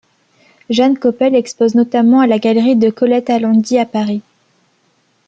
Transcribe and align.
Jeanne 0.71 0.97
Coppel 0.97 1.35
expose 1.35 1.75
notamment 1.75 2.21
à 2.21 2.25
la 2.25 2.39
galerie 2.39 2.75
de 2.75 2.89
Colette 2.89 3.29
Allendy 3.29 3.77
à 3.77 3.85
Paris. 3.85 4.23